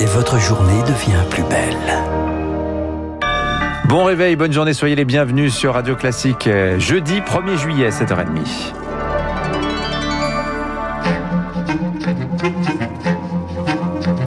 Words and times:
et 0.00 0.04
votre 0.04 0.38
journée 0.38 0.82
devient 0.82 1.22
plus 1.30 1.42
belle. 1.44 1.76
Bon 3.88 4.04
réveil, 4.04 4.36
bonne 4.36 4.52
journée, 4.52 4.74
soyez 4.74 4.96
les 4.96 5.04
bienvenus 5.04 5.54
sur 5.54 5.74
Radio 5.74 5.94
Classique. 5.94 6.48
Jeudi 6.78 7.20
1er 7.20 7.56
juillet, 7.56 7.90
7h30. 7.90 8.72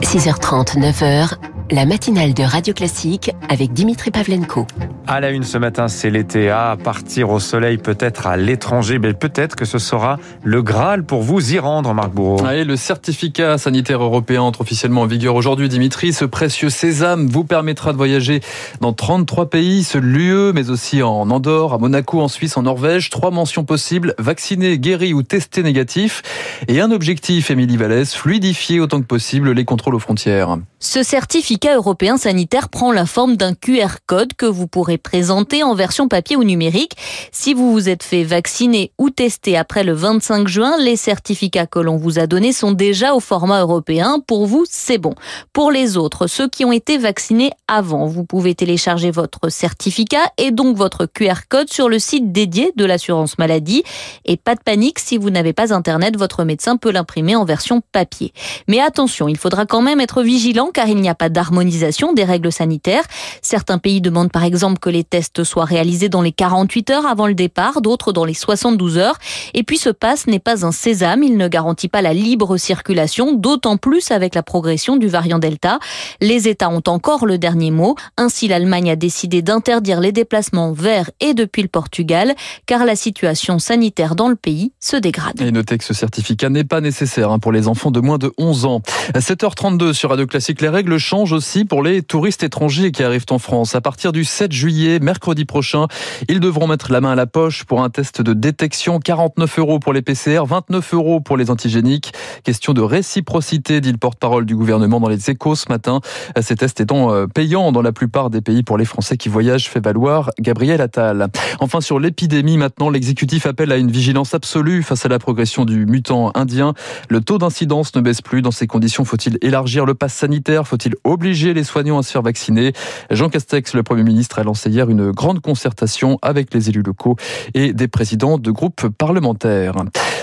6h30, 0.02 0.78
9h, 0.78 1.34
la 1.70 1.86
matinale 1.86 2.34
de 2.34 2.42
Radio 2.42 2.74
Classique 2.74 3.30
avec 3.48 3.72
Dimitri 3.72 4.10
Pavlenko. 4.10 4.66
À 5.12 5.18
la 5.18 5.30
une 5.30 5.42
ce 5.42 5.58
matin, 5.58 5.88
c'est 5.88 6.08
l'été. 6.08 6.50
À 6.50 6.76
partir 6.80 7.30
au 7.30 7.40
soleil, 7.40 7.78
peut-être 7.78 8.28
à 8.28 8.36
l'étranger, 8.36 9.00
mais 9.00 9.12
peut-être 9.12 9.56
que 9.56 9.64
ce 9.64 9.80
sera 9.80 10.20
le 10.44 10.62
Graal 10.62 11.02
pour 11.02 11.22
vous 11.22 11.52
y 11.52 11.58
rendre, 11.58 11.92
Marc 11.94 12.12
Bourreau. 12.12 12.44
Allez, 12.44 12.62
le 12.62 12.76
certificat 12.76 13.58
sanitaire 13.58 14.04
européen 14.04 14.42
entre 14.42 14.60
officiellement 14.60 15.00
en 15.00 15.06
vigueur 15.06 15.34
aujourd'hui, 15.34 15.68
Dimitri. 15.68 16.12
Ce 16.12 16.24
précieux 16.24 16.70
sésame 16.70 17.26
vous 17.26 17.42
permettra 17.42 17.90
de 17.90 17.96
voyager 17.96 18.40
dans 18.80 18.92
33 18.92 19.50
pays, 19.50 19.82
ce 19.82 19.98
l'UE, 19.98 20.52
mais 20.52 20.70
aussi 20.70 21.02
en 21.02 21.28
Andorre, 21.28 21.74
à 21.74 21.78
Monaco, 21.78 22.20
en 22.20 22.28
Suisse, 22.28 22.56
en 22.56 22.62
Norvège. 22.62 23.10
Trois 23.10 23.32
mentions 23.32 23.64
possibles, 23.64 24.14
vacciné, 24.16 24.78
guéri 24.78 25.12
ou 25.12 25.24
testé 25.24 25.64
négatif. 25.64 26.22
Et 26.68 26.80
un 26.80 26.92
objectif, 26.92 27.50
Émilie 27.50 27.76
Vallès, 27.76 28.14
fluidifier 28.14 28.78
autant 28.78 29.00
que 29.00 29.06
possible 29.06 29.50
les 29.50 29.64
contrôles 29.64 29.96
aux 29.96 29.98
frontières. 29.98 30.56
Ce 30.78 31.02
certificat 31.02 31.74
européen 31.74 32.16
sanitaire 32.16 32.68
prend 32.68 32.92
la 32.92 33.06
forme 33.06 33.36
d'un 33.36 33.54
QR 33.54 33.96
code 34.06 34.34
que 34.34 34.46
vous 34.46 34.68
pourrez 34.68 34.99
présenter 35.00 35.62
en 35.62 35.74
version 35.74 36.08
papier 36.08 36.36
ou 36.36 36.44
numérique. 36.44 36.92
Si 37.32 37.54
vous 37.54 37.72
vous 37.72 37.88
êtes 37.88 38.02
fait 38.02 38.24
vacciner 38.24 38.92
ou 38.98 39.10
tester 39.10 39.56
après 39.56 39.84
le 39.84 39.92
25 39.92 40.46
juin, 40.46 40.76
les 40.78 40.96
certificats 40.96 41.66
que 41.66 41.78
l'on 41.78 41.96
vous 41.96 42.18
a 42.18 42.26
donnés 42.26 42.52
sont 42.52 42.72
déjà 42.72 43.14
au 43.14 43.20
format 43.20 43.60
européen. 43.60 44.22
Pour 44.26 44.46
vous, 44.46 44.64
c'est 44.68 44.98
bon. 44.98 45.14
Pour 45.52 45.70
les 45.70 45.96
autres, 45.96 46.26
ceux 46.26 46.48
qui 46.48 46.64
ont 46.64 46.72
été 46.72 46.98
vaccinés 46.98 47.50
avant, 47.68 48.06
vous 48.06 48.24
pouvez 48.24 48.54
télécharger 48.54 49.10
votre 49.10 49.48
certificat 49.48 50.32
et 50.36 50.50
donc 50.50 50.76
votre 50.76 51.06
QR 51.06 51.48
code 51.48 51.72
sur 51.72 51.88
le 51.88 51.98
site 51.98 52.32
dédié 52.32 52.72
de 52.76 52.84
l'assurance 52.84 53.38
maladie. 53.38 53.82
Et 54.24 54.36
pas 54.36 54.54
de 54.54 54.60
panique, 54.60 54.98
si 54.98 55.16
vous 55.16 55.30
n'avez 55.30 55.52
pas 55.52 55.72
Internet, 55.72 56.16
votre 56.16 56.44
médecin 56.44 56.76
peut 56.76 56.90
l'imprimer 56.90 57.36
en 57.36 57.44
version 57.44 57.82
papier. 57.92 58.32
Mais 58.68 58.80
attention, 58.80 59.28
il 59.28 59.36
faudra 59.36 59.66
quand 59.66 59.82
même 59.82 60.00
être 60.00 60.22
vigilant 60.22 60.70
car 60.72 60.88
il 60.88 60.96
n'y 60.96 61.08
a 61.08 61.14
pas 61.14 61.28
d'harmonisation 61.28 62.12
des 62.12 62.24
règles 62.24 62.52
sanitaires. 62.52 63.04
Certains 63.42 63.78
pays 63.78 64.00
demandent 64.00 64.32
par 64.32 64.44
exemple 64.44 64.78
que 64.80 64.90
les 64.90 65.04
tests 65.04 65.44
soient 65.44 65.64
réalisés 65.64 66.08
dans 66.08 66.22
les 66.22 66.32
48 66.32 66.90
heures 66.90 67.06
avant 67.06 67.26
le 67.26 67.34
départ, 67.34 67.80
d'autres 67.80 68.12
dans 68.12 68.24
les 68.24 68.34
72 68.34 68.98
heures. 68.98 69.18
Et 69.54 69.62
puis 69.62 69.78
ce 69.78 69.90
passe 69.90 70.26
n'est 70.26 70.38
pas 70.38 70.66
un 70.66 70.72
sésame, 70.72 71.22
il 71.22 71.36
ne 71.36 71.48
garantit 71.48 71.88
pas 71.88 72.02
la 72.02 72.12
libre 72.12 72.56
circulation, 72.56 73.32
d'autant 73.32 73.76
plus 73.76 74.10
avec 74.10 74.34
la 74.34 74.42
progression 74.42 74.96
du 74.96 75.08
variant 75.08 75.38
Delta. 75.38 75.78
Les 76.20 76.48
États 76.48 76.70
ont 76.70 76.82
encore 76.86 77.26
le 77.26 77.38
dernier 77.38 77.70
mot. 77.70 77.94
Ainsi, 78.16 78.48
l'Allemagne 78.48 78.90
a 78.90 78.96
décidé 78.96 79.42
d'interdire 79.42 80.00
les 80.00 80.12
déplacements 80.12 80.72
vers 80.72 81.10
et 81.20 81.34
depuis 81.34 81.62
le 81.62 81.68
Portugal, 81.68 82.34
car 82.66 82.84
la 82.84 82.96
situation 82.96 83.58
sanitaire 83.58 84.14
dans 84.14 84.28
le 84.28 84.36
pays 84.36 84.72
se 84.80 84.96
dégrade. 84.96 85.40
Et 85.40 85.52
notez 85.52 85.78
que 85.78 85.84
ce 85.84 85.94
certificat 85.94 86.48
n'est 86.48 86.64
pas 86.64 86.80
nécessaire 86.80 87.30
hein, 87.30 87.38
pour 87.38 87.52
les 87.52 87.68
enfants 87.68 87.90
de 87.90 88.00
moins 88.00 88.18
de 88.18 88.32
11 88.38 88.64
ans. 88.64 88.82
À 89.14 89.18
7h32 89.18 89.92
sur 89.92 90.10
Radio 90.10 90.26
Classique, 90.26 90.60
les 90.60 90.68
règles 90.68 90.98
changent 90.98 91.32
aussi 91.32 91.64
pour 91.64 91.82
les 91.82 92.02
touristes 92.02 92.42
étrangers 92.42 92.92
qui 92.92 93.02
arrivent 93.02 93.26
en 93.30 93.38
France. 93.38 93.74
À 93.74 93.80
partir 93.80 94.12
du 94.12 94.24
7 94.24 94.52
juillet, 94.52 94.69
mercredi 95.00 95.44
prochain. 95.44 95.86
Ils 96.28 96.40
devront 96.40 96.66
mettre 96.66 96.92
la 96.92 97.00
main 97.00 97.12
à 97.12 97.14
la 97.14 97.26
poche 97.26 97.64
pour 97.64 97.82
un 97.82 97.90
test 97.90 98.22
de 98.22 98.32
détection. 98.32 98.98
49 98.98 99.58
euros 99.58 99.78
pour 99.78 99.92
les 99.92 100.02
PCR, 100.02 100.42
29 100.46 100.94
euros 100.94 101.20
pour 101.20 101.36
les 101.36 101.50
antigéniques. 101.50 102.12
Question 102.44 102.72
de 102.72 102.80
réciprocité, 102.80 103.80
dit 103.80 103.92
le 103.92 103.98
porte-parole 103.98 104.46
du 104.46 104.56
gouvernement 104.56 105.00
dans 105.00 105.08
les 105.08 105.30
échos 105.30 105.54
ce 105.54 105.68
matin. 105.68 106.00
Ces 106.40 106.56
tests 106.56 106.80
étant 106.80 107.12
euh, 107.12 107.26
payants 107.26 107.72
dans 107.72 107.82
la 107.82 107.92
plupart 107.92 108.30
des 108.30 108.40
pays 108.40 108.62
pour 108.62 108.78
les 108.78 108.84
Français 108.84 109.16
qui 109.16 109.28
voyagent, 109.28 109.68
fait 109.68 109.84
valoir 109.84 110.30
Gabriel 110.40 110.80
Attal. 110.80 111.28
Enfin, 111.60 111.80
sur 111.80 111.98
l'épidémie, 111.98 112.56
maintenant, 112.56 112.90
l'exécutif 112.90 113.46
appelle 113.46 113.72
à 113.72 113.76
une 113.76 113.90
vigilance 113.90 114.34
absolue 114.34 114.82
face 114.82 115.06
à 115.06 115.08
la 115.08 115.18
progression 115.18 115.64
du 115.64 115.86
mutant 115.86 116.30
indien. 116.34 116.74
Le 117.08 117.20
taux 117.20 117.38
d'incidence 117.38 117.94
ne 117.94 118.00
baisse 118.00 118.20
plus. 118.20 118.42
Dans 118.42 118.50
ces 118.50 118.66
conditions, 118.66 119.04
faut-il 119.04 119.38
élargir 119.42 119.86
le 119.86 119.94
pass 119.94 120.12
sanitaire? 120.12 120.66
Faut-il 120.66 120.94
obliger 121.04 121.54
les 121.54 121.64
soignants 121.64 121.98
à 121.98 122.02
se 122.02 122.12
faire 122.12 122.22
vacciner? 122.22 122.72
Jean 123.10 123.28
Castex, 123.28 123.74
le 123.74 123.82
Premier 123.82 124.02
ministre, 124.02 124.38
a 124.38 124.42
lancé 124.42 124.59
hier 124.68 124.90
une 124.90 125.10
grande 125.12 125.40
concertation 125.40 126.18
avec 126.22 126.52
les 126.52 126.68
élus 126.68 126.82
locaux 126.82 127.16
et 127.54 127.72
des 127.72 127.88
présidents 127.88 128.38
de 128.38 128.50
groupes 128.50 128.88
parlementaires. 128.88 129.74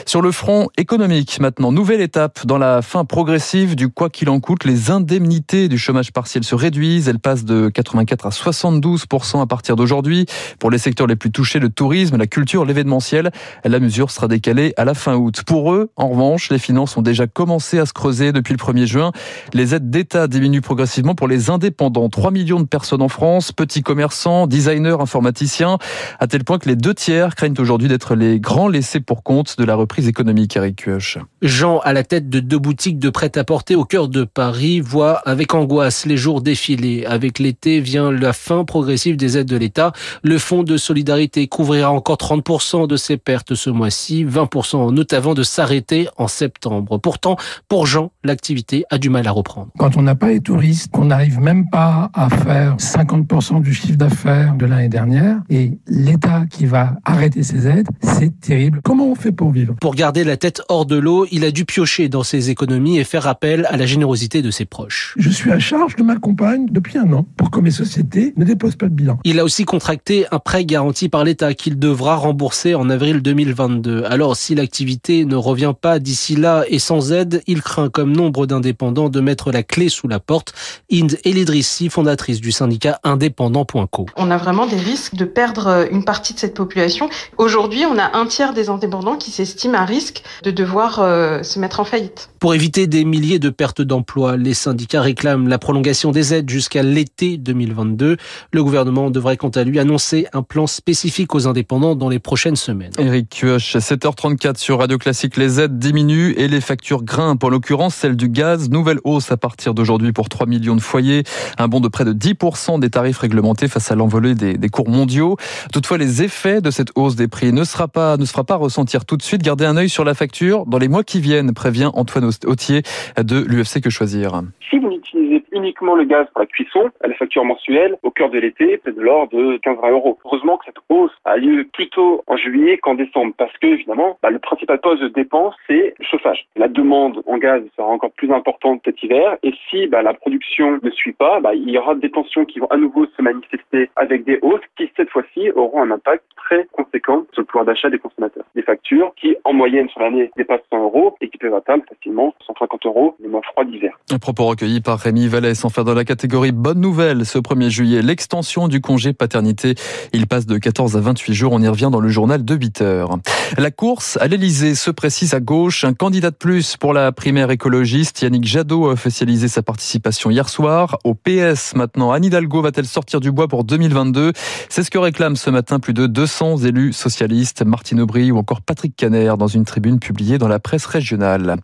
Sur 0.06 0.22
le 0.22 0.32
front 0.32 0.70
économique, 0.78 1.40
maintenant, 1.40 1.72
nouvelle 1.72 2.02
étape 2.02 2.46
dans 2.46 2.58
la 2.58 2.82
fin 2.82 3.04
progressive 3.04 3.76
du 3.76 3.90
quoi 3.90 4.10
qu'il 4.10 4.30
en 4.30 4.40
coûte. 4.40 4.64
Les 4.64 4.90
indemnités 4.90 5.68
du 5.68 5.78
chômage 5.78 6.14
partiel 6.14 6.44
se 6.44 6.56
réduisent. 6.56 7.10
Elles 7.10 7.20
passent 7.20 7.44
de 7.44 7.70
84 7.70 8.28
à 8.28 8.32
72 8.32 9.06
à 9.42 9.46
partir 9.46 9.76
d'aujourd'hui. 9.76 10.26
Pour 10.60 10.72
les 10.72 10.78
secteurs 10.78 11.08
les 11.08 11.16
plus 11.16 11.32
touchés, 11.32 11.60
le 11.60 11.70
tourisme, 11.70 12.18
la 12.18 12.28
culture, 12.28 12.66
l'événementiel, 12.66 13.32
la 13.66 13.80
mesure 13.80 14.12
sera 14.12 14.28
décalée 14.28 14.74
à 14.78 14.86
la 14.86 14.94
fin 14.94 15.16
août. 15.16 15.44
Pour 15.46 15.74
eux, 15.74 15.92
en 15.96 16.10
revanche, 16.10 16.50
les 16.52 16.60
finances 16.60 16.96
ont 16.98 17.02
déjà 17.02 17.28
commencé 17.28 17.80
à 17.80 17.86
se 17.86 17.94
creuser 17.94 18.32
depuis 18.32 18.54
le 18.54 18.58
1er 18.58 18.86
juin. 18.86 19.12
Les 19.54 19.76
aides 19.76 19.90
d'État 19.90 20.28
diminuent 20.28 20.62
progressivement 20.62 21.16
pour 21.16 21.28
les 21.28 21.50
indépendants. 21.50 22.10
3 22.10 22.32
millions 22.32 22.60
de 22.60 22.66
personnes 22.66 23.02
en 23.02 23.10
France, 23.10 23.52
petits 23.52 23.82
commerçants, 23.82 24.27
designers, 24.48 24.98
informaticiens, 25.00 25.78
à 26.20 26.28
tel 26.28 26.44
point 26.44 26.60
que 26.60 26.68
les 26.68 26.76
deux 26.76 26.94
tiers 26.94 27.34
craignent 27.36 27.56
aujourd'hui 27.58 27.88
d'être 27.88 28.14
les 28.16 28.40
grands 28.42 28.68
laissés 28.68 29.00
pour 29.00 29.24
compte 29.24 29.58
de 29.58 29.64
la 29.64 29.76
reprise 29.76 30.08
économique, 30.08 30.58
Eric 30.58 30.84
Kioch. 30.84 31.18
Jean, 31.42 31.80
à 31.80 31.94
la 31.94 32.04
tête 32.04 32.30
de 32.30 32.42
deux 32.42 32.60
boutiques 32.60 33.00
de 33.00 33.10
prêt-à-porter 33.10 33.76
au 33.76 33.86
cœur 33.86 34.10
de 34.10 34.26
Paris, 34.26 34.82
voit 34.82 35.20
avec 35.26 35.54
angoisse 35.54 36.06
les 36.06 36.18
jours 36.18 36.42
défiler. 36.42 37.06
Avec 37.06 37.40
l'été 37.40 37.80
vient 37.80 38.12
la 38.12 38.34
fin 38.34 38.66
progressive 38.66 39.16
des 39.16 39.38
aides 39.38 39.48
de 39.48 39.56
l'État. 39.56 39.94
Le 40.24 40.38
fonds 40.38 40.64
de 40.64 40.76
solidarité 40.76 41.48
couvrira 41.48 41.92
encore 41.92 42.18
30% 42.18 42.88
de 42.88 42.98
ses 42.98 43.16
pertes 43.16 43.56
ce 43.56 43.70
mois-ci, 43.70 44.26
20% 44.26 44.76
en 44.76 44.98
août 44.98 45.14
avant 45.14 45.36
de 45.36 45.44
s'arrêter 45.44 46.10
en 46.18 46.28
septembre. 46.28 46.98
Pourtant, 46.98 47.38
pour 47.70 47.86
Jean, 47.86 48.12
l'activité 48.26 48.84
a 48.90 48.98
du 48.98 49.10
mal 49.10 49.26
à 49.26 49.32
reprendre. 49.32 49.70
Quand 49.78 49.96
on 49.96 50.02
n'a 50.02 50.16
pas 50.16 50.28
les 50.28 50.42
touristes, 50.42 50.92
qu'on 50.92 51.06
n'arrive 51.06 51.40
même 51.40 51.70
pas 51.70 52.10
à 52.14 52.30
faire 52.30 52.76
50% 52.76 53.62
du 53.62 53.74
chiffre 53.74 53.96
d'affaires 53.98 54.17
de 54.26 54.66
l'année 54.66 54.90
dernière 54.90 55.42
et 55.50 55.78
l'État 55.88 56.46
qui 56.50 56.66
va 56.66 56.96
arrêter 57.06 57.44
ses 57.44 57.68
aides, 57.68 57.88
c'est 58.02 58.40
terrible. 58.40 58.82
Comment 58.84 59.08
on 59.08 59.16
fait 59.16 59.32
pour 59.32 59.52
vivre? 59.52 59.76
Pour 59.80 59.94
garder 59.94 60.24
la 60.24 60.38
tête 60.38 60.62
hors 60.70 60.86
de 60.86 60.96
l'eau, 60.96 61.28
il 61.32 61.46
a 61.46 61.52
dû 61.52 61.66
piocher 61.66 62.10
dans 62.10 62.24
ses 62.24 62.50
économies 62.50 62.98
et 62.98 63.04
faire 63.04 63.28
appel 63.28 63.68
à 63.70 63.78
la 63.78 63.86
générosité 63.86 64.42
de 64.42 64.50
ses 64.50 64.66
proches. 64.66 65.14
Je 65.18 65.30
suis 65.30 65.52
à 65.52 65.60
charge 65.60 65.96
de 65.96 66.04
ma 66.04 66.16
compagne 66.16 66.66
depuis 66.72 66.98
un 66.98 67.12
an 67.14 67.28
pour 67.38 67.52
que 67.52 67.60
mes 67.60 67.70
sociétés 67.70 68.34
ne 68.38 68.44
déposent 68.44 68.76
pas 68.76 68.88
de 68.88 68.94
bilan. 68.94 69.20
Il 69.24 69.40
a 69.40 69.44
aussi 69.44 69.66
contracté 69.66 70.26
un 70.32 70.40
prêt 70.40 70.66
garanti 70.66 71.10
par 71.10 71.24
l'État 71.24 71.54
qu'il 71.54 71.78
devra 71.78 72.16
rembourser 72.16 72.74
en 72.74 72.90
avril 72.90 73.22
2022. 73.22 74.04
Alors 74.06 74.36
si 74.36 74.56
l'activité 74.56 75.26
ne 75.26 75.36
revient 75.36 75.74
pas 75.80 76.00
d'ici 76.00 76.36
là 76.36 76.64
et 76.68 76.80
sans 76.80 77.14
aide, 77.14 77.44
il 77.46 77.62
craint 77.62 77.90
comme 77.90 78.14
nombre 78.14 78.48
d'indépendants 78.48 79.10
de 79.10 79.22
mettre 79.22 79.52
la 79.52 79.62
clé 79.62 79.90
sous 79.90 80.08
la 80.08 80.20
porte. 80.20 80.54
Inde 80.92 81.18
Elidrissi, 81.24 81.90
fondatrice 81.90 82.42
du 82.42 82.52
syndicat 82.52 83.00
indépendant.co. 83.04 84.07
On 84.16 84.32
a 84.32 84.38
vraiment 84.38 84.66
des 84.66 84.78
risques 84.78 85.16
de 85.16 85.26
perdre 85.26 85.68
euh, 85.68 85.86
une 85.92 86.04
partie 86.04 86.34
de 86.34 86.40
cette 86.40 86.54
population. 86.54 87.10
Aujourd'hui, 87.38 87.86
on 87.86 87.98
a 87.98 88.18
un 88.18 88.26
tiers 88.26 88.54
des 88.54 88.70
indépendants 88.70 89.16
qui 89.16 89.32
s'estiment 89.32 89.78
à 89.78 89.86
risque 89.86 90.24
de 90.44 90.52
devoir 90.52 91.00
euh, 91.00 91.44
se 91.44 91.60
mettre 91.60 91.80
en 91.80 91.84
faillite. 91.84 92.30
Pour 92.40 92.54
éviter 92.54 92.88
des 92.88 93.04
milliers 93.06 93.40
de 93.40 93.50
pertes 93.50 93.82
d'emplois, 93.82 94.38
les 94.38 94.54
syndicats 94.54 95.02
réclament 95.02 95.48
la 95.48 95.58
prolongation 95.58 96.12
des 96.12 96.34
aides 96.34 96.50
jusqu'à 96.50 96.84
l'été 96.84 97.38
2022. 97.38 98.18
Le 98.52 98.64
gouvernement 98.64 99.10
devrait 99.10 99.38
quant 99.38 99.50
à 99.50 99.64
lui 99.64 99.80
annoncer 99.80 100.28
un 100.34 100.44
plan 100.44 100.68
spécifique 100.68 101.34
aux 101.36 101.48
indépendants 101.48 101.96
dans 101.96 102.10
les 102.10 102.20
prochaines 102.20 102.56
semaines. 102.56 102.92
Eric 102.98 103.30
Kioch, 103.30 103.76
7h34 103.76 104.58
sur 104.58 104.80
Radio 104.80 104.98
Classique, 104.98 105.38
les 105.38 105.60
aides 105.60 105.80
diminuent 105.80 106.34
et 106.38 106.48
les 106.48 106.62
factures 106.62 107.04
grimpent. 107.04 107.44
En 107.44 107.50
l'occurrence, 107.50 107.96
celle 107.96 108.16
du 108.16 108.30
gaz, 108.30 108.70
nouvelle 108.70 109.00
hausse 109.04 109.32
à 109.32 109.38
partir 109.38 109.74
d'aujourd'hui 109.74 110.12
pour 110.14 110.30
3 110.30 110.46
millions 110.48 110.76
de 110.76 110.82
foyers. 110.82 111.24
Un 111.58 111.68
bond 111.68 111.80
de 111.80 111.88
près 111.88 112.06
de 112.06 112.14
10% 112.14 112.80
des 112.80 112.90
tarifs 112.90 113.20
réglementés 113.20 113.68
face 113.68 113.92
à 113.92 113.96
l'envolée 113.98 114.36
des, 114.36 114.70
cours 114.70 114.90
mondiaux. 114.90 115.38
Toutefois, 115.74 115.98
les 115.98 116.24
effets 116.24 116.62
de 116.62 116.72
cette 116.72 116.90
hausse 116.96 117.16
des 117.16 117.28
prix 117.28 117.52
ne 117.52 117.64
sera 117.64 117.88
pas, 117.88 118.18
ne 118.18 118.26
se 118.26 118.32
fera 118.32 118.44
pas 118.44 118.56
ressentir 118.56 119.06
tout 119.06 119.18
de 119.18 119.22
suite. 119.22 119.42
Gardez 119.42 119.66
un 119.66 119.78
œil 119.78 119.90
sur 119.90 120.06
la 120.06 120.14
facture 120.14 120.66
dans 120.66 120.78
les 120.78 120.88
mois 120.88 121.04
qui 121.04 121.20
viennent, 121.20 121.54
prévient 121.54 121.90
Antoine 121.94 122.30
Autier 122.46 122.82
de 123.18 123.44
l'UFC 123.46 123.82
Que 123.82 123.90
Choisir. 123.90 124.42
Si 124.70 124.78
vous 124.78 124.92
utilisez 124.92 125.44
uniquement 125.52 125.96
le 125.96 126.04
gaz 126.04 126.28
pour 126.34 126.42
la 126.42 126.48
cuisson, 126.48 126.90
la 127.04 127.14
facture 127.16 127.44
mensuelle 127.44 127.98
au 128.04 128.12
cœur 128.12 128.30
de 128.30 128.40
l'été 128.40 128.78
peut 128.78 128.92
de 128.92 129.02
l'ordre 129.02 129.36
de 129.38 129.58
15-20 129.58 129.92
euros. 129.92 130.20
Heureusement 130.26 130.58
que 130.58 130.66
cette 130.66 130.84
hausse 130.90 131.12
a 131.26 131.38
lieu 131.38 131.68
plutôt 131.74 132.24
en 132.28 132.38
juillet 132.38 132.78
qu'en 132.78 132.96
décembre 132.96 133.34
parce 133.38 133.56
que 133.58 133.68
évidemment, 133.68 134.18
bah, 134.22 134.30
le 134.30 134.40
principal 134.40 134.80
poste 134.80 135.02
de 135.02 135.08
dépense 135.10 135.56
c'est 135.68 135.94
le 135.98 136.06
chauffage. 136.06 136.48
La 136.56 136.68
demande 136.68 137.22
en 137.26 137.38
gaz 137.38 137.64
sera 137.76 137.88
encore 137.88 138.12
plus 138.12 138.32
importante 138.32 138.82
cet 138.86 139.02
hiver 139.04 139.38
et 139.44 139.54
si 139.70 139.88
bah, 139.88 140.02
la 140.02 140.14
production 140.14 140.80
ne 140.82 140.90
suit 140.92 141.14
pas, 141.14 141.40
bah, 141.40 141.54
il 141.56 141.70
y 141.70 141.78
aura 141.78 141.96
des 141.96 142.12
tensions 142.12 142.46
qui 142.46 142.60
vont 142.60 142.68
à 142.68 142.78
nouveau 142.78 143.06
se 143.06 143.22
manifester 143.22 143.87
avec 143.96 144.26
des 144.26 144.40
hausses 144.42 144.62
qui 144.78 144.90
cette 144.96 145.10
fois-ci 145.10 145.52
auront 145.56 145.84
un 145.84 145.92
impact 145.92 146.24
très 146.36 146.68
conséquent 146.72 147.26
sur 147.34 147.42
le 147.42 147.46
pouvoir 147.46 147.66
d'achat 147.66 147.90
des 147.90 148.00
consommateurs. 148.00 148.46
Des 148.56 148.62
factures 148.62 149.14
qui 149.20 149.36
en 149.44 149.54
moyenne 149.54 149.90
sur 149.90 150.02
l'année 150.02 150.32
dépassent 150.38 150.62
100 150.70 150.84
euros 150.84 151.16
et 151.22 151.30
qui 151.30 151.38
peuvent 151.38 151.54
atteindre 151.54 151.84
facilement 151.90 152.34
150 152.46 152.86
euros 152.86 153.16
les 153.20 153.28
mois 153.28 153.42
froids 153.52 153.66
d'hiver. 153.66 153.98
Un 154.12 154.20
propos 154.20 154.46
recueilli 154.46 154.82
par 154.82 155.00
Rémi 155.00 155.28
Vallès. 155.28 155.66
Enfin, 155.66 155.84
dans 155.84 155.94
la 155.94 156.06
catégorie 156.06 156.52
bonne 156.52 156.80
nouvelle, 156.80 157.26
ce 157.26 157.38
1er 157.38 157.70
juillet, 157.70 158.02
l'extension 158.02 158.68
du 158.68 158.82
congé 158.82 159.14
paternité. 159.14 159.76
Il 160.14 160.28
passe 160.28 160.46
de 160.46 160.58
14 160.58 160.96
à 160.96 161.02
28 161.02 161.34
jours. 161.34 161.52
On 161.54 161.62
y 161.62 161.68
revient 161.68 161.90
dans 161.92 162.00
le 162.00 162.10
journal 162.10 162.46
de 162.46 162.56
8 162.56 162.82
heures. 162.82 163.10
La 163.58 163.72
course 163.72 164.18
à 164.22 164.28
l'Elysée 164.28 164.76
se 164.76 164.92
précise 164.92 165.34
à 165.34 165.40
gauche. 165.40 165.84
Un 165.84 165.94
candidat 165.94 166.32
de 166.32 166.36
plus 166.36 166.78
pour 166.78 166.94
la 166.94 167.12
primaire 167.12 167.52
écologiste. 167.52 168.22
Yannick 168.22 168.46
Jadot 168.46 168.88
a 168.88 168.92
officialisé 168.94 169.48
sa 169.48 169.62
participation 169.62 170.30
hier 170.30 170.50
soir. 170.50 170.98
Au 171.04 171.14
PS 171.14 171.76
maintenant, 171.76 172.12
Anne 172.12 172.26
Hidalgo 172.26 172.62
va-t-elle 172.62 172.86
sortir 172.86 173.20
du 173.20 173.32
bois 173.32 173.48
pour 173.48 173.64
2022 173.78 174.34
C'est 174.70 174.84
ce 174.84 174.90
que 174.90 174.98
réclament 174.98 175.36
ce 175.36 175.52
matin 175.52 175.80
plus 175.80 175.94
de 175.94 176.08
200 176.08 176.58
élus 176.66 176.94
socialistes. 176.94 177.64
Martine 177.64 178.02
Aubry 178.02 178.32
ou 178.32 178.38
encore 178.38 178.62
Patrick 178.62 178.96
Caner 178.96 179.34
dans 179.38 179.48
une 179.48 179.66
tribune 179.66 180.00
publiée 180.00 180.40
dans 180.40 180.48
la 180.48 180.58
presse 180.58 180.88
régionale. 180.88 181.58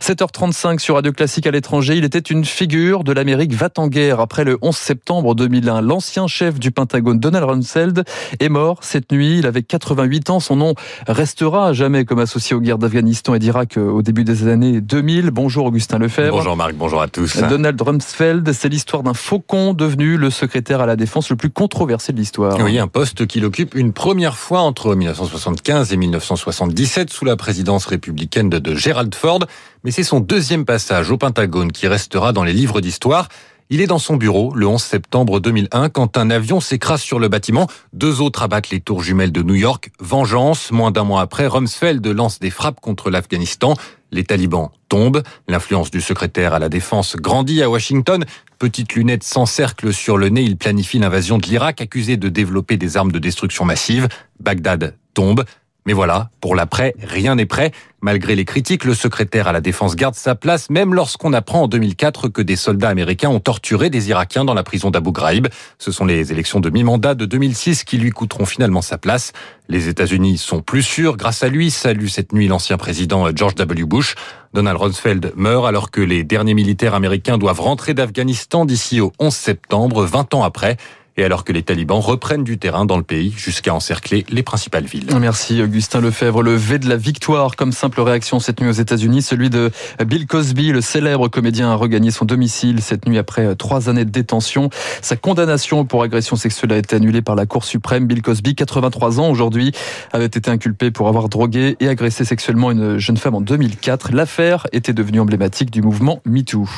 7h35 0.00 0.80
sur 0.80 0.96
Radio 0.96 1.12
Classique 1.12 1.46
à 1.46 1.52
l'étranger. 1.52 1.96
Il 1.96 2.04
était 2.04 2.18
une 2.18 2.44
figure 2.44 3.04
de 3.04 3.12
l'Amérique 3.12 3.54
va 3.54 3.68
en 3.76 3.86
guerre 3.86 4.18
après 4.18 4.42
le 4.42 4.58
11 4.62 4.76
septembre 4.76 5.36
2001. 5.36 5.80
L'ancien 5.82 6.26
chef 6.26 6.58
du 6.58 6.72
Pentagone, 6.72 7.20
Donald 7.20 7.44
Rumsfeld, 7.44 8.04
est 8.40 8.48
mort 8.48 8.78
cette 8.80 9.12
nuit. 9.12 9.38
Il 9.38 9.46
avait 9.46 9.62
88 9.62 10.30
ans. 10.30 10.40
Son 10.40 10.56
nom 10.56 10.74
restera 11.06 11.68
à 11.68 11.72
jamais 11.72 12.04
comme 12.04 12.18
associé 12.18 12.56
aux 12.56 12.60
guerres 12.60 12.78
d'Afghanistan 12.78 13.34
et 13.34 13.38
d'Irak 13.38 13.76
euh, 13.76 13.90
au 13.90 14.02
début 14.02 14.24
des 14.24 14.48
années 14.48 14.80
2000. 14.80 15.30
Bonjour 15.30 15.66
Augustin 15.66 15.98
Lefebvre. 15.98 16.36
Bonjour 16.36 16.56
Marc, 16.56 16.74
bonjour 16.74 17.00
à 17.00 17.06
tous. 17.06 17.38
Donald 17.48 17.80
Rumsfeld, 17.80 18.52
c'est 18.52 18.68
l'histoire 18.68 19.04
d'un 19.04 19.14
faucon 19.14 19.74
devenu 19.74 20.16
le 20.16 20.30
secrétaire 20.30 20.80
à 20.80 20.86
la 20.86 20.96
défense 20.96 21.30
le 21.30 21.36
plus 21.36 21.49
controversé 21.50 22.12
de 22.12 22.18
l'histoire. 22.18 22.58
Oui, 22.60 22.78
un 22.78 22.88
poste 22.88 23.26
qu'il 23.26 23.44
occupe 23.44 23.74
une 23.74 23.92
première 23.92 24.36
fois 24.36 24.60
entre 24.60 24.94
1975 24.94 25.92
et 25.92 25.96
1977 25.96 27.10
sous 27.10 27.24
la 27.24 27.36
présidence 27.36 27.86
républicaine 27.86 28.48
de 28.48 28.74
Gerald 28.74 29.14
Ford. 29.14 29.40
Mais 29.84 29.90
c'est 29.90 30.02
son 30.02 30.20
deuxième 30.20 30.64
passage 30.64 31.10
au 31.10 31.16
Pentagone 31.16 31.72
qui 31.72 31.86
restera 31.86 32.32
dans 32.32 32.44
les 32.44 32.52
livres 32.52 32.80
d'histoire. 32.80 33.28
Il 33.72 33.80
est 33.80 33.86
dans 33.86 34.00
son 34.00 34.16
bureau 34.16 34.52
le 34.52 34.66
11 34.66 34.82
septembre 34.82 35.38
2001 35.38 35.90
quand 35.90 36.18
un 36.18 36.28
avion 36.30 36.58
s'écrase 36.58 37.02
sur 37.02 37.20
le 37.20 37.28
bâtiment. 37.28 37.68
Deux 37.92 38.20
autres 38.20 38.42
abattent 38.42 38.70
les 38.70 38.80
tours 38.80 39.04
jumelles 39.04 39.30
de 39.30 39.42
New 39.42 39.54
York. 39.54 39.92
Vengeance. 40.00 40.72
Moins 40.72 40.90
d'un 40.90 41.04
mois 41.04 41.20
après, 41.20 41.46
Rumsfeld 41.46 42.04
lance 42.04 42.40
des 42.40 42.50
frappes 42.50 42.80
contre 42.80 43.10
l'Afghanistan. 43.10 43.74
Les 44.10 44.24
talibans 44.24 44.70
tombent. 44.88 45.22
L'influence 45.46 45.92
du 45.92 46.00
secrétaire 46.00 46.52
à 46.52 46.58
la 46.58 46.68
défense 46.68 47.14
grandit 47.14 47.62
à 47.62 47.70
Washington. 47.70 48.24
Petite 48.58 48.94
lunette 48.94 49.22
sans 49.22 49.46
cercle 49.46 49.92
sur 49.92 50.18
le 50.18 50.30
nez, 50.30 50.42
il 50.42 50.56
planifie 50.56 50.98
l'invasion 50.98 51.38
de 51.38 51.46
l'Irak 51.46 51.80
accusé 51.80 52.16
de 52.16 52.28
développer 52.28 52.76
des 52.76 52.96
armes 52.96 53.12
de 53.12 53.20
destruction 53.20 53.64
massive. 53.64 54.08
Bagdad 54.40 54.96
tombe. 55.14 55.44
Mais 55.86 55.92
voilà, 55.92 56.30
pour 56.40 56.54
l'après, 56.54 56.94
rien 57.02 57.34
n'est 57.34 57.46
prêt. 57.46 57.72
Malgré 58.02 58.34
les 58.34 58.44
critiques, 58.44 58.84
le 58.84 58.94
secrétaire 58.94 59.48
à 59.48 59.52
la 59.52 59.60
défense 59.60 59.94
garde 59.94 60.14
sa 60.14 60.34
place, 60.34 60.70
même 60.70 60.94
lorsqu'on 60.94 61.32
apprend 61.32 61.62
en 61.62 61.68
2004 61.68 62.28
que 62.28 62.40
des 62.40 62.56
soldats 62.56 62.88
américains 62.88 63.28
ont 63.28 63.40
torturé 63.40 63.90
des 63.90 64.08
Irakiens 64.08 64.44
dans 64.44 64.54
la 64.54 64.62
prison 64.62 64.90
d'Abu 64.90 65.12
Ghraib. 65.12 65.48
Ce 65.78 65.92
sont 65.92 66.06
les 66.06 66.32
élections 66.32 66.60
de 66.60 66.70
mi-mandat 66.70 67.14
de 67.14 67.26
2006 67.26 67.84
qui 67.84 67.98
lui 67.98 68.10
coûteront 68.10 68.46
finalement 68.46 68.80
sa 68.82 68.96
place. 68.96 69.32
Les 69.68 69.88
États-Unis 69.88 70.38
sont 70.38 70.62
plus 70.62 70.82
sûrs 70.82 71.16
grâce 71.16 71.42
à 71.42 71.48
lui, 71.48 71.70
salue 71.70 72.06
cette 72.06 72.32
nuit 72.32 72.48
l'ancien 72.48 72.78
président 72.78 73.28
George 73.34 73.54
W. 73.54 73.84
Bush. 73.84 74.14
Donald 74.54 74.78
Rumsfeld 74.78 75.32
meurt 75.36 75.66
alors 75.66 75.90
que 75.90 76.00
les 76.00 76.24
derniers 76.24 76.54
militaires 76.54 76.94
américains 76.94 77.38
doivent 77.38 77.60
rentrer 77.60 77.94
d'Afghanistan 77.94 78.64
d'ici 78.64 79.00
au 79.00 79.12
11 79.18 79.32
septembre, 79.32 80.04
20 80.04 80.34
ans 80.34 80.42
après 80.42 80.76
et 81.16 81.24
alors 81.24 81.44
que 81.44 81.52
les 81.52 81.62
talibans 81.62 82.00
reprennent 82.00 82.44
du 82.44 82.58
terrain 82.58 82.84
dans 82.84 82.96
le 82.96 83.02
pays 83.02 83.32
jusqu'à 83.36 83.74
encercler 83.74 84.24
les 84.30 84.42
principales 84.42 84.84
villes. 84.84 85.06
Merci 85.20 85.62
Augustin 85.62 86.00
Lefebvre. 86.00 86.42
Le 86.42 86.54
V 86.54 86.78
de 86.78 86.88
la 86.88 86.96
victoire 86.96 87.56
comme 87.56 87.72
simple 87.72 88.00
réaction 88.00 88.40
cette 88.40 88.60
nuit 88.60 88.68
aux 88.68 88.72
États-Unis, 88.72 89.22
celui 89.22 89.50
de 89.50 89.70
Bill 90.04 90.26
Cosby, 90.26 90.72
le 90.72 90.80
célèbre 90.80 91.28
comédien 91.28 91.70
a 91.70 91.74
regagné 91.74 92.10
son 92.10 92.24
domicile 92.24 92.80
cette 92.80 93.06
nuit 93.06 93.18
après 93.18 93.54
trois 93.56 93.88
années 93.88 94.04
de 94.04 94.10
détention. 94.10 94.70
Sa 95.02 95.16
condamnation 95.16 95.84
pour 95.84 96.02
agression 96.02 96.36
sexuelle 96.36 96.72
a 96.72 96.76
été 96.76 96.96
annulée 96.96 97.22
par 97.22 97.34
la 97.34 97.46
Cour 97.46 97.64
suprême. 97.64 98.06
Bill 98.06 98.22
Cosby, 98.22 98.54
83 98.54 99.20
ans 99.20 99.30
aujourd'hui, 99.30 99.72
avait 100.12 100.26
été 100.26 100.50
inculpé 100.50 100.90
pour 100.90 101.08
avoir 101.08 101.28
drogué 101.28 101.76
et 101.80 101.88
agressé 101.88 102.24
sexuellement 102.24 102.70
une 102.70 102.98
jeune 102.98 103.16
femme 103.16 103.34
en 103.34 103.40
2004. 103.40 104.12
L'affaire 104.12 104.66
était 104.72 104.92
devenue 104.92 105.20
emblématique 105.20 105.70
du 105.70 105.82
mouvement 105.82 106.20
MeToo. 106.24 106.68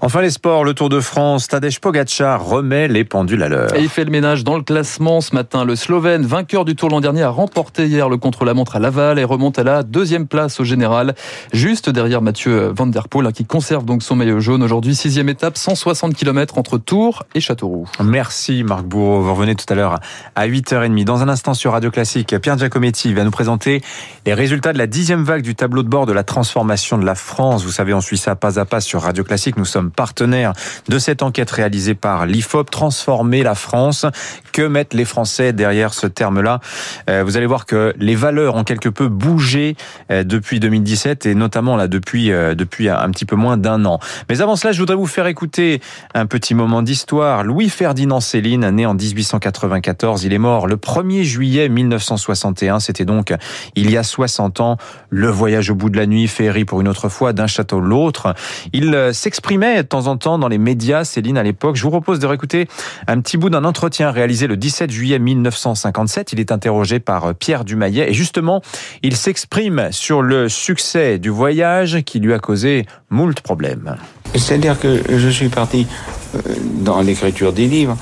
Enfin 0.00 0.20
les 0.20 0.30
sports, 0.30 0.64
le 0.64 0.74
Tour 0.74 0.88
de 0.88 1.00
France, 1.00 1.48
Tadej 1.48 1.80
Pogacar 1.80 2.44
remet 2.44 2.88
les 2.88 3.04
pendules 3.04 3.42
à 3.42 3.48
l'heure. 3.48 3.67
Et 3.74 3.82
il 3.82 3.88
fait 3.88 4.04
le 4.04 4.10
ménage 4.10 4.44
dans 4.44 4.56
le 4.56 4.62
classement 4.62 5.20
ce 5.20 5.34
matin. 5.34 5.64
Le 5.64 5.76
Slovène, 5.76 6.24
vainqueur 6.24 6.64
du 6.64 6.76
Tour 6.76 6.88
l'an 6.88 7.00
dernier, 7.00 7.22
a 7.22 7.30
remporté 7.30 7.86
hier 7.86 8.08
le 8.08 8.16
contre-la-montre 8.16 8.76
à 8.76 8.78
Laval 8.78 9.18
et 9.18 9.24
remonte 9.24 9.58
à 9.58 9.64
la 9.64 9.82
deuxième 9.82 10.26
place 10.26 10.60
au 10.60 10.64
général, 10.64 11.14
juste 11.52 11.90
derrière 11.90 12.22
Mathieu 12.22 12.72
Van 12.74 12.86
Der 12.86 13.08
Poel, 13.08 13.26
hein, 13.26 13.32
qui 13.32 13.44
conserve 13.44 13.84
donc 13.84 14.02
son 14.02 14.16
maillot 14.16 14.40
jaune. 14.40 14.62
Aujourd'hui, 14.62 14.94
sixième 14.94 15.28
étape, 15.28 15.56
160 15.56 16.14
km 16.14 16.58
entre 16.58 16.78
Tours 16.78 17.24
et 17.34 17.40
Châteauroux. 17.40 17.86
Merci 18.02 18.64
Marc 18.64 18.84
Bourreau. 18.84 19.22
Vous 19.22 19.34
revenez 19.34 19.54
tout 19.54 19.66
à 19.68 19.74
l'heure 19.74 19.98
à 20.34 20.48
8h30. 20.48 21.04
Dans 21.04 21.22
un 21.22 21.28
instant 21.28 21.54
sur 21.54 21.72
Radio 21.72 21.90
Classique, 21.90 22.38
Pierre 22.38 22.58
Giacometti 22.58 23.12
va 23.14 23.24
nous 23.24 23.30
présenter 23.30 23.82
les 24.26 24.34
résultats 24.34 24.72
de 24.72 24.78
la 24.78 24.86
dixième 24.86 25.24
vague 25.24 25.42
du 25.42 25.54
tableau 25.54 25.82
de 25.82 25.88
bord 25.88 26.06
de 26.06 26.12
la 26.12 26.24
transformation 26.24 26.98
de 26.98 27.04
la 27.04 27.14
France. 27.14 27.64
Vous 27.64 27.70
savez, 27.70 27.94
on 27.94 28.00
suit 28.00 28.18
ça 28.18 28.36
pas 28.36 28.58
à 28.58 28.64
pas 28.64 28.80
sur 28.80 29.02
Radio 29.02 29.24
Classique. 29.24 29.56
Nous 29.56 29.64
sommes 29.64 29.90
partenaires 29.90 30.52
de 30.88 30.98
cette 30.98 31.22
enquête 31.22 31.50
réalisée 31.50 31.94
par 31.94 32.26
l'IFOP, 32.26 32.70
Transformer 32.70 33.42
la 33.42 33.54
France. 33.58 34.06
Que 34.52 34.62
mettent 34.62 34.94
les 34.94 35.04
Français 35.04 35.52
derrière 35.52 35.94
ce 35.94 36.06
terme-là? 36.06 36.60
Euh, 37.08 37.22
Vous 37.24 37.36
allez 37.36 37.46
voir 37.46 37.66
que 37.66 37.94
les 37.98 38.14
valeurs 38.14 38.56
ont 38.56 38.64
quelque 38.64 38.88
peu 38.88 39.08
bougé 39.08 39.76
euh, 40.10 40.24
depuis 40.24 40.60
2017 40.60 41.26
et 41.26 41.34
notamment 41.34 41.76
là 41.76 41.88
depuis 41.88 42.32
euh, 42.32 42.54
depuis 42.54 42.88
un 42.88 43.10
petit 43.10 43.24
peu 43.24 43.36
moins 43.36 43.56
d'un 43.56 43.84
an. 43.84 43.98
Mais 44.28 44.40
avant 44.40 44.56
cela, 44.56 44.72
je 44.72 44.80
voudrais 44.80 44.96
vous 44.96 45.06
faire 45.06 45.26
écouter 45.26 45.80
un 46.14 46.26
petit 46.26 46.54
moment 46.54 46.82
d'histoire. 46.82 47.44
Louis 47.44 47.68
Ferdinand 47.68 48.20
Céline, 48.20 48.68
né 48.70 48.86
en 48.86 48.94
1894, 48.94 50.24
il 50.24 50.32
est 50.32 50.38
mort 50.38 50.66
le 50.66 50.76
1er 50.76 51.22
juillet 51.22 51.68
1961. 51.68 52.80
C'était 52.80 53.04
donc 53.04 53.34
il 53.74 53.90
y 53.90 53.96
a 53.96 54.02
60 54.02 54.60
ans. 54.60 54.76
Le 55.10 55.28
voyage 55.28 55.70
au 55.70 55.74
bout 55.74 55.90
de 55.90 55.96
la 55.96 56.06
nuit, 56.06 56.26
féerie 56.28 56.64
pour 56.64 56.80
une 56.80 56.88
autre 56.88 57.08
fois, 57.08 57.32
d'un 57.32 57.46
château 57.46 57.78
à 57.78 57.80
l'autre. 57.80 58.34
Il 58.72 59.10
s'exprimait 59.12 59.82
de 59.82 59.88
temps 59.88 60.06
en 60.06 60.16
temps 60.16 60.38
dans 60.38 60.48
les 60.48 60.58
médias, 60.58 61.04
Céline 61.04 61.38
à 61.38 61.42
l'époque. 61.42 61.76
Je 61.76 61.82
vous 61.82 61.90
propose 61.90 62.18
de 62.18 62.26
réécouter 62.26 62.68
un 63.06 63.20
petit 63.20 63.36
bout 63.36 63.47
d'un 63.48 63.64
entretien 63.64 64.10
réalisé 64.10 64.46
le 64.46 64.56
17 64.56 64.90
juillet 64.90 65.18
1957. 65.18 66.32
Il 66.32 66.40
est 66.40 66.52
interrogé 66.52 67.00
par 67.00 67.34
Pierre 67.34 67.64
Dumayet 67.64 68.10
et 68.10 68.14
justement, 68.14 68.62
il 69.02 69.16
s'exprime 69.16 69.88
sur 69.90 70.22
le 70.22 70.48
succès 70.48 71.18
du 71.18 71.30
voyage 71.30 72.02
qui 72.04 72.20
lui 72.20 72.32
a 72.32 72.38
causé 72.38 72.86
moult 73.10 73.40
problèmes. 73.40 73.96
C'est-à-dire 74.34 74.78
que 74.78 75.02
je 75.08 75.28
suis 75.28 75.48
parti 75.48 75.86
euh, 76.34 76.40
dans 76.80 77.00
l'écriture 77.00 77.52
des 77.52 77.66
livres 77.66 77.96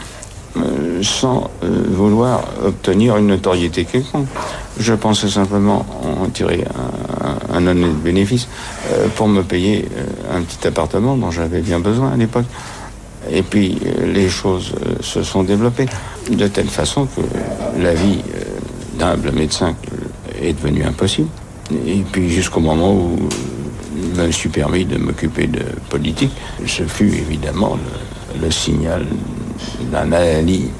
euh, 0.56 1.02
sans 1.02 1.50
euh, 1.62 1.84
vouloir 1.88 2.44
obtenir 2.64 3.16
une 3.16 3.28
notoriété 3.28 3.84
quelconque. 3.84 4.26
Je 4.78 4.94
pensais 4.94 5.28
simplement 5.28 5.86
en 6.02 6.28
tirer 6.28 6.64
un, 7.52 7.56
un 7.56 7.66
honnête 7.66 7.96
bénéfice 8.02 8.48
pour 9.14 9.26
me 9.26 9.42
payer 9.42 9.88
un 10.30 10.42
petit 10.42 10.66
appartement 10.66 11.16
dont 11.16 11.30
j'avais 11.30 11.60
bien 11.60 11.80
besoin 11.80 12.12
à 12.12 12.16
l'époque. 12.16 12.44
Et 13.30 13.42
puis 13.42 13.78
les 14.04 14.28
choses 14.28 14.74
se 15.00 15.22
sont 15.22 15.42
développées 15.42 15.86
de 16.30 16.46
telle 16.48 16.68
façon 16.68 17.06
que 17.06 17.20
la 17.80 17.94
vie 17.94 18.20
d'humble 18.98 19.32
médecin 19.32 19.76
est 20.40 20.52
devenue 20.52 20.84
impossible. 20.84 21.28
Et 21.86 22.02
puis 22.12 22.30
jusqu'au 22.30 22.60
moment 22.60 22.94
où 22.94 23.28
je 24.14 24.20
me 24.20 24.30
suis 24.30 24.48
permis 24.48 24.84
de 24.84 24.96
m'occuper 24.98 25.46
de 25.46 25.64
politique, 25.88 26.32
ce 26.66 26.84
fut 26.84 27.12
évidemment 27.12 27.78
le, 28.40 28.50
signal 28.50 29.06
d'un 29.90 30.12
Ali 30.12 30.70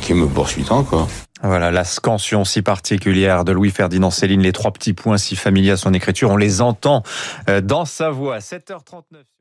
qui 0.00 0.14
me 0.14 0.26
poursuit 0.26 0.66
encore. 0.70 1.08
Voilà, 1.42 1.72
la 1.72 1.82
scansion 1.82 2.44
si 2.44 2.62
particulière 2.62 3.44
de 3.44 3.50
Louis-Ferdinand 3.50 4.10
Céline, 4.10 4.42
les 4.42 4.52
trois 4.52 4.70
petits 4.70 4.92
points 4.92 5.18
si 5.18 5.34
familiers 5.34 5.72
à 5.72 5.76
son 5.76 5.92
écriture, 5.92 6.30
on 6.30 6.36
les 6.36 6.60
entend 6.60 7.02
dans 7.62 7.84
sa 7.84 8.10
voix. 8.10 8.38
7h39. 8.38 9.32